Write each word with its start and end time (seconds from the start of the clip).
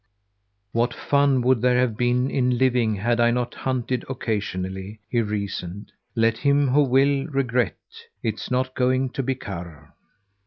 "What 0.71 0.95
fun 0.95 1.41
would 1.43 1.61
there 1.61 1.77
have 1.79 1.95
been 1.95 2.31
in 2.31 2.57
living 2.57 2.95
had 2.95 3.19
I 3.19 3.29
not 3.29 3.53
hunted 3.53 4.03
occasionally?" 4.09 4.99
he 5.07 5.21
reasoned. 5.21 5.91
"Let 6.15 6.39
him 6.39 6.69
who 6.69 6.81
will, 6.81 7.27
regret; 7.27 7.77
it's 8.23 8.49
not 8.49 8.73
going 8.73 9.11
to 9.11 9.21
be 9.21 9.35
Karr!" 9.35 9.93